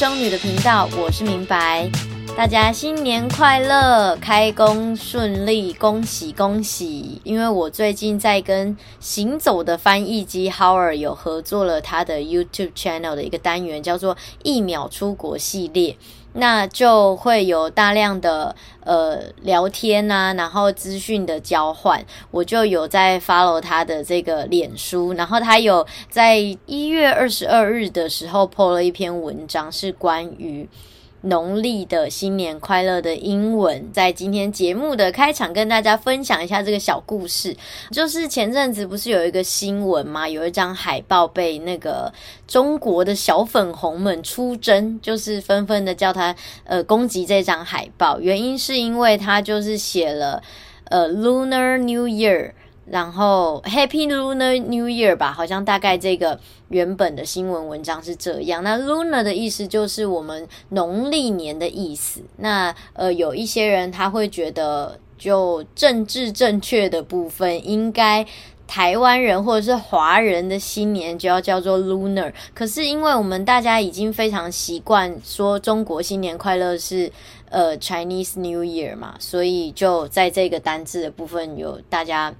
[0.00, 1.86] 生女的频道，我是明白。
[2.34, 7.20] 大家新年快乐，开工顺利，恭喜恭喜！
[7.22, 15.94] 因为我最近在跟行走的翻译机 Howard 有合作了他的 YouTube channel 的一个单元，叫做“一秒出国”系列。
[16.32, 18.54] 那就会有大量的
[18.84, 22.04] 呃聊天啊，然后资讯的交换。
[22.30, 30.68] 我就有在 follow 他的这个脸书，然后他有在一月二十二日的时候 po 了一篇文章，是关于。
[31.22, 37.54] 农历的新年快乐的英文，在今天节目的开场跟大家分享一下这个小故事。
[37.90, 40.28] 就是前阵子不是有一个新闻吗？
[40.28, 42.12] 有一张海报被那个
[42.46, 48.18] 中国的小粉红们出征，就是纷纷的叫他呃攻击这张海报。
[48.18, 50.42] 原因是因为他就是写了
[50.84, 52.52] 呃 Lunar New Year。
[52.90, 58.64] 然后 Happy Lunar New Year 吧，好像大概这个原本的新闻文章是这样。
[58.64, 62.20] 那 Lunar 的意思就是我们农历年的意思。
[62.38, 68.26] 那呃，有一些人他会觉得，就政治正确的部分，应该
[68.66, 72.32] 台湾人或者是华人的新年就要叫做 Lunar。
[72.52, 77.12] 可是因为我们大家已经非常习惯说中国新年快乐是
[77.50, 82.34] 呃 Chinese New Year 嘛，所以就在这个单字的部分有大家。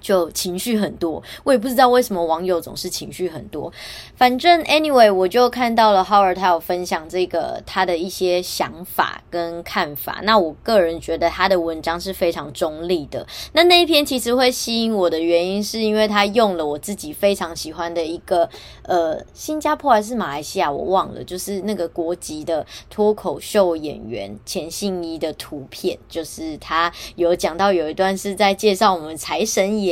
[0.00, 3.72] 就情绪很多，我也不知道为什么网友总是情绪很多。
[4.14, 10.20] 反正 anyway，我就看到了 Howard 他有分享这个他的一些想法跟看法。
[10.22, 13.26] 那我个人觉得他的文章是非常中立的。
[13.52, 18.48] 那那一篇其实会吸引我的原因，是因为他用了我自己非常喜欢的一个
[18.82, 29.85] 呃新加坡还是马来西亚，我忘了，就是那个国籍的脱口秀演员钱信一的图片，就是他有讲到有一段是在介绍我们财神爷。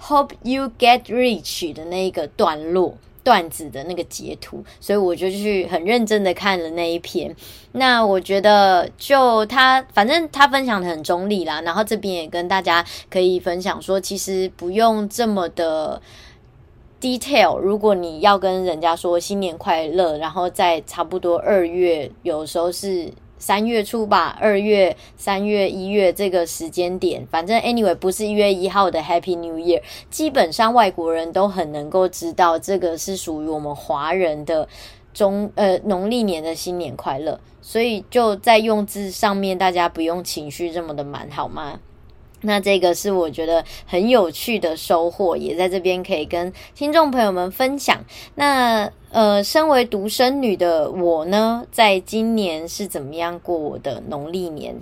[0.00, 7.34] Hope you get rich 的那个段落段子的那个截图，所以我就去很认真的看了那一篇。
[7.72, 16.00] 那我觉得就他反正他分享的很中立啦，然后这边也跟大家可以分享说，其实不用这么的
[17.00, 17.58] detail。
[17.58, 23.12] 如果你要跟人家说新年快乐，然后在差不多二月，有时候是。
[23.38, 34.68] 三月初吧，二月、三月、一月这个时间点，反正 anyway 不是一月一号的 Happy New Year，基本上外国人都很能够知道这个是属于我们华人的
[35.14, 41.78] 中呃农历年的新年快乐，所以就在用字上面，大家不用情绪这么的满，好吗？
[42.40, 48.04] 那这个是我觉得很有趣的收获，也在这边可以跟听众朋友们分享。
[48.34, 54.76] 那呃，身为独生女的我呢，在今年是怎么样过我的农历年？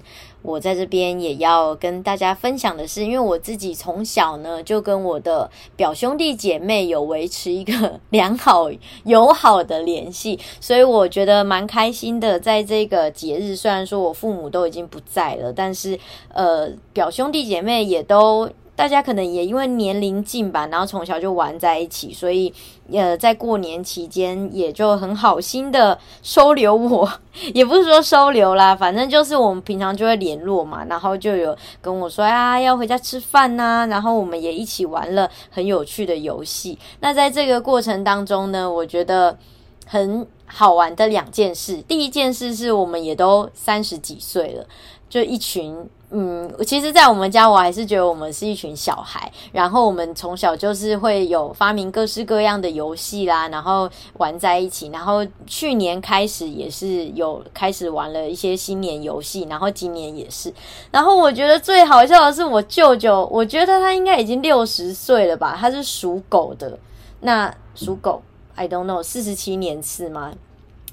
[0.47, 8.71] 我在这边也要跟大家分享的是，因为我自己从小呢就跟我的表兄弟姐妹有维持一个良好
[9.03, 12.39] 友好的联系，所以我觉得蛮开心的。
[12.39, 15.99] 在这个节日，虽然说我父母都已经不在了，但是
[16.33, 18.49] 呃，表兄弟姐妹也都。
[18.76, 22.53] 大家可能也因为年龄近吧，然后从小就玩在一起，所以
[22.92, 27.10] 呃，在过年期间也就很好心的收留我，
[27.54, 36.78] 也不是说收留啦，反正就是我们平常就会联络嘛，然后就有跟我说啊，要回家吃饭呐，然后我们也一起玩了很有趣的游戏。
[37.00, 39.38] 那在这个过程当中呢，我觉得
[39.87, 44.66] 很好玩的两件事，第一件事是我们也都三十几岁了，
[45.08, 45.88] 就一群。
[46.11, 49.31] 嗯，其实，在我们家，我还是觉得我们是一群小孩。
[49.50, 54.87] 然后，我们从小就是会有发明各式各样的游戏啦，然后玩在一起。
[54.93, 60.55] 然后去年开始也是有开始玩了一些新年游戏，然后今年也是。
[60.93, 65.56] 然后我觉得最好笑的是我舅舅，我觉得他应该已经六十岁了吧？
[65.59, 66.78] 他是属狗的，
[67.21, 68.23] 那属狗
[68.55, 70.33] ，I don't know，四十七年次吗？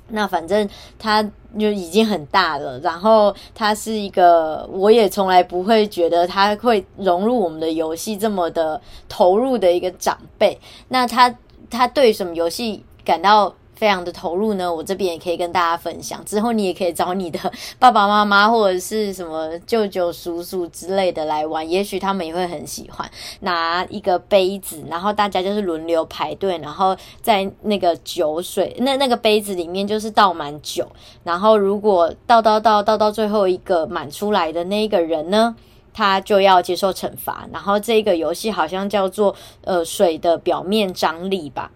[0.10, 0.68] 那反正
[1.00, 1.24] 他
[1.58, 10.60] 就已经很大了，然后他是一个，我也从来不会觉得他会融入我们的游戏这么的投入的一个长辈。
[10.90, 11.34] 那他
[11.70, 16.24] 他对什么游戏感到非常的投入呢，我这边也可以跟大家分享。
[16.24, 17.38] 之后你也可以找你的
[17.78, 23.06] 爸爸妈妈或者是什么舅舅、叔叔之类的来玩，也许他们也会很喜欢。
[23.42, 30.88] 拿一个杯子，然后大家就是轮流排队，然后在那个酒水那那个杯子里面就是倒满酒，
[31.26, 35.54] 然后如果倒倒倒倒到最后一个满出来的那一个人呢，
[35.94, 37.46] 他就要接受惩罚。
[37.52, 41.70] 然后这个游戏好像叫做呃水的表面张力吧。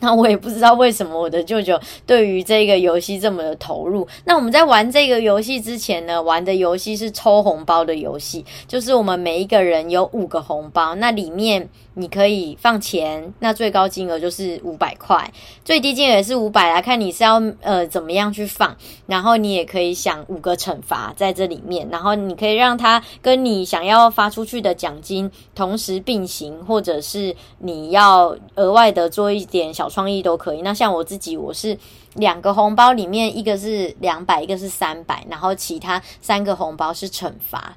[0.00, 4.06] 那我也不知道为什么我的舅舅对于这个游戏这么的投入。
[4.24, 15.32] 那我们在玩这个游戏之前呢，玩的游戏是抽红包的游戏，就是我们每一个人有五个红包，那里面你可以放钱，那最高金额就是五百块，
[15.64, 18.76] 最低金额是五百来看你是要呃怎么样去放，
[19.06, 29.85] 然后你也可以想五个惩罚在这里面，然后你可以让他跟你想要发出去的奖金同时并行，或者是你要额外的做一点小。
[29.88, 30.62] 创意都可以。
[30.62, 31.76] 那像我自己，我是
[32.14, 37.76] 两个红包里面，一个是两百，一个是三百，然后其他三个红包是惩罚。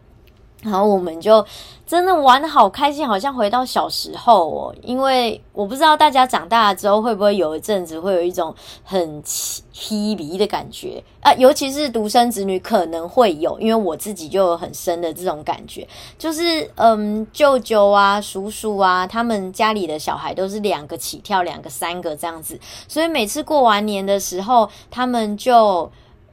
[0.61, 1.45] 然后我们就
[1.87, 4.75] 真的玩得好开心，好像回到小时候哦。
[4.81, 8.53] 因为我不知道大家长大了之后会不会有一阵子会有一种
[8.83, 25.89] 很凄迷的感觉啊，尤其是独生子女可能会有，因为我自己就有很深的这种感觉，就是嗯，舅舅啊、叔叔啊，他们家里的小孩都是两个起跳，两个、三个这样子，所以每次过完年的时候，他们就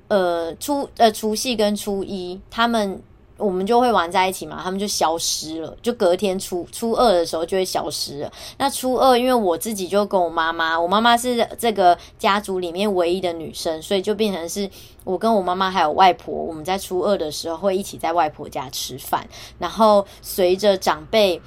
[0.09, 3.01] 呃初呃除夕跟初一，他们。
[3.37, 8.33] 我们就会玩在一起嘛，他们就消失了，就隔天初初二的时候就会消失了。
[8.59, 14.69] 那初二，因为我自己就跟我妈妈，我妈妈是这个家族里面唯一的女生，所以就变成是
[15.05, 19.27] 我跟我妈妈还有外婆，我们在初二的时候会一起在外婆家吃饭，
[19.59, 21.41] 然后随着长辈。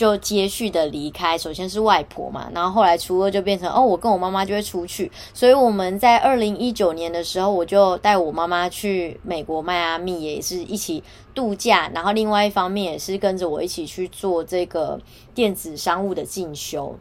[0.00, 11.04] 就接续的离开，首先是外婆嘛，然后后来初二就变成哦，我跟我妈妈就会出去，所以我们在二零一九年的时候，我就带我妈妈去美国迈阿密，也是一起
[11.34, 14.98] 度假，然后另外一方面也是跟着我一起去做这个
[15.34, 16.96] 电子商务的进修，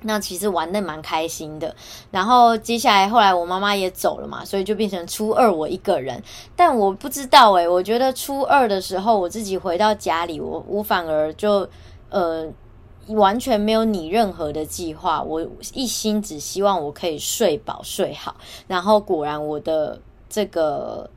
[0.00, 1.76] 那其实玩得蛮开心的。
[2.10, 6.20] 然后接下来后来我妈妈也走了嘛，所以就变成初二我一个人，
[6.56, 11.68] 但我不知道诶，我觉得初二的时候我自己回到家里，我我反而就。
[12.12, 12.46] 呃，
[13.08, 15.44] 完全没有你任何的计划，我
[15.74, 18.36] 一心只希望我可以睡饱睡好，
[18.68, 19.98] 然后果然我的
[20.28, 21.10] 这个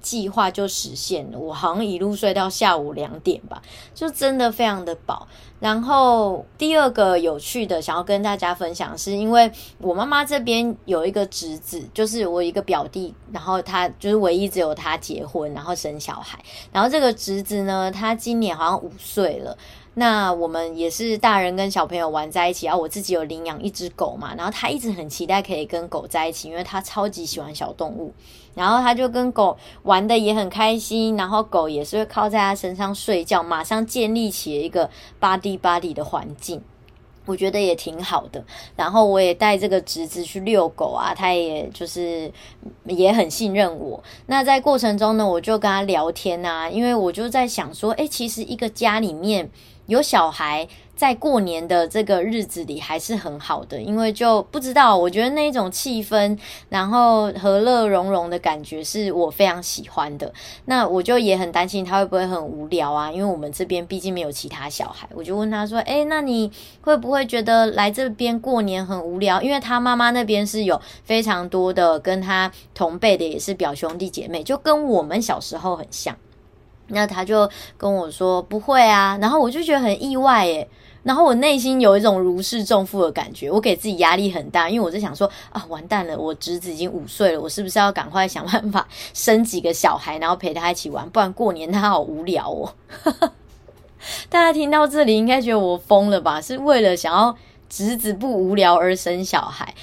[0.00, 3.60] 计划就实现了，我好像一路睡到下午两点吧，
[3.94, 5.26] 就真的非常的饱。
[5.58, 16.38] 然后第二个有趣的想要跟大家分享，是因为我妈妈这边有一个侄子，就是我一个表弟，然后他就是唯一只有他结婚，然后生小孩，
[16.70, 19.56] 然后这个侄子呢，他今年好像五岁了。
[19.98, 28.12] 那我们也是大人跟小朋友玩在一起，然后我自己有领养一只狗嘛，然后他一直很期待可以跟狗在一起，因为他超级喜欢小动物，
[28.56, 36.60] 然后他就跟狗玩得也很开心，然后狗也是会靠在他身上睡觉，马上建立起了一个 body body 的环境，
[37.26, 38.42] 我觉得也挺好的。
[38.74, 42.32] 然后我也带这个侄子去遛狗啊，他也就是
[42.86, 44.02] 也很信任我。
[44.26, 49.50] 那在过程中呢，我就跟他聊天啊，因为我就在想说，诶，其实一个家里面。
[49.86, 56.38] 有小孩在过年的这个日子里还是很好的，因为就不知道，我觉得那一种气氛，
[56.68, 60.32] 然后和乐融融的感觉是我非常喜欢的。
[60.64, 65.06] 那我就也很担心他会不会很无聊啊，因为我们这边毕竟没有其他小孩。
[65.14, 66.50] 我就问他说：“诶，那你
[66.80, 69.40] 会不会觉得来这边过年很无聊？
[69.42, 76.16] 因为他妈妈那边是有非常多的跟他同辈的，也是表兄弟姐妹，就跟我们小时候很像。”
[76.88, 80.68] 那他就跟我说不会啊，然后我就觉得很意外耶，
[81.02, 92.72] 然后我内心有一种如释重负的感觉，我给自己压力很大，因为我在想说啊，完蛋了，我侄子已经五岁了，我是不是要赶快想办法生几个小孩，然后陪他一起玩，不然过年他好无聊哦。
[94.28, 96.40] 大家听到这里应该觉得我疯了吧？
[96.40, 97.36] 是为了想要
[97.68, 99.74] 侄子不无聊而生小孩？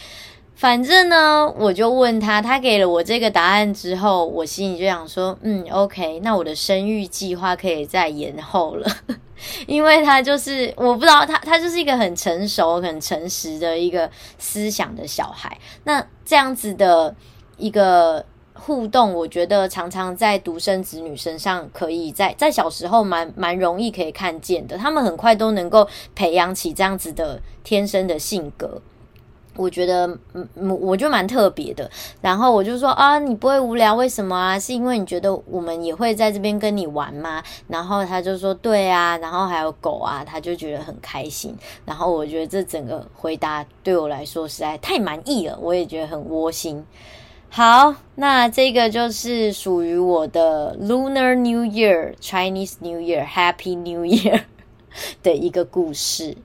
[0.63, 8.87] 反正呢，我就问他，他给了我这个答案之后，我心里就想说，嗯，OK，那我的生育计划可以再延后了，
[9.67, 15.57] 因为他就是我不知道他，他就是一个很成熟、很诚实的一个思想的小孩。
[15.83, 17.13] 那这样子的
[17.57, 28.81] 一个互动，我觉得常常在独生子女身上，可以在在小时候蛮蛮容易可以看见的，他们很快都能够培养起这样子的天生的性格。
[29.55, 30.47] 我觉得，嗯，
[30.81, 31.89] 我就蛮特别的。
[32.21, 33.93] 然后我就说啊，你不会无聊？
[33.95, 34.57] 为什么啊？
[34.57, 37.43] 是因为你觉得我们也会在这边跟你玩吗？
[37.67, 41.55] 然后他就说对啊，然后还有狗啊，他就觉得很开心。
[41.85, 46.83] 然后我觉得这整个回答对我来说实在太满意了，我也觉得很窝心。
[47.49, 54.41] 好，那这个就是属于我的 Lunar New Year Chinese New Year Happy New Year
[55.21, 56.35] 的一个故事。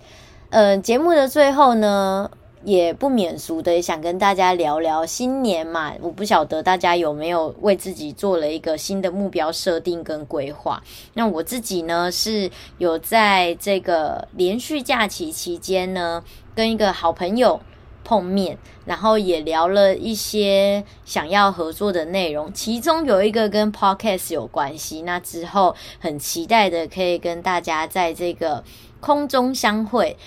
[0.51, 2.31] 嗯，节目的最后呢，
[2.69, 5.95] 也不免俗的，想跟大家聊聊新年嘛。
[6.03, 10.83] 我不晓得大家有没有为自己做了一个新的目标设定跟规划。
[11.15, 16.23] 那我自己呢，是有在这个连续假期期间呢，
[16.55, 17.59] 跟一个好朋友
[18.05, 25.01] 碰面，然后也聊了一些想要合作的内容，其中有一个跟 Podcast 有关系。
[25.01, 28.63] 那之后很期待的可以跟大家在这个
[29.01, 30.19] 空中相会。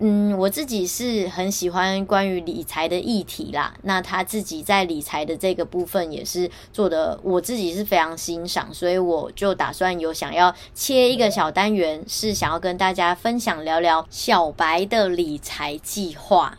[0.00, 3.74] 嗯，我自己是很喜欢关于理财的议题啦。
[3.82, 16.58] 那他自己在理财的这个部分也是做的，我自己是非常欣赏，所以我就打算有想要切一个小单元，是想要跟大家分享聊聊小白的理财计划。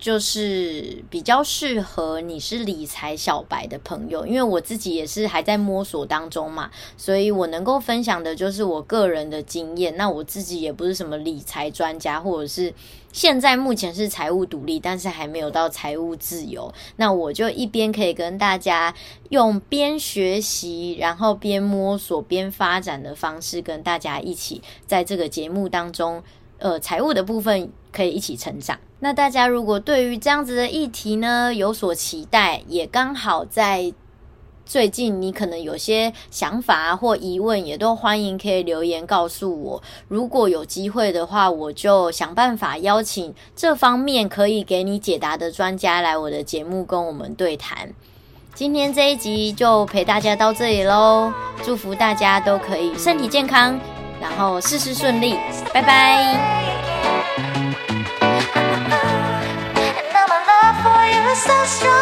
[0.00, 9.94] 就是比较适合你是理财小白的朋友，因为我自己也是还在摸索当中嘛，所以我能够分享的就是我个人的经验。
[9.96, 12.72] 那我自己也不是什么理财专家，或者是
[13.12, 16.72] 现在目前是财务独立，但是还没有到财务自由。
[16.96, 18.94] 那我就一边可以跟大家
[19.28, 26.22] 用边学习，然后边摸索边发展的方式，跟大家一起在这个节目当中。
[26.58, 28.78] 呃，财务的部分可以一起成长。
[29.00, 33.92] 那大家如果对于这样子的议题呢，有所期待，也刚好在
[34.66, 39.82] 最近你可能有些想法或疑问，也都欢迎可以留言告诉我。
[40.06, 47.92] 如果有机会的话，我就想办法邀请这方面可以给你解答的专家来我的节目跟我们对谈。
[48.54, 51.32] 今天这一集就陪大家到这里喽，
[51.64, 53.80] 祝福大家都可以身体健康。
[54.20, 55.34] 然后事事顺利，
[55.72, 56.69] 拜拜。
[61.40, 61.99] so strong.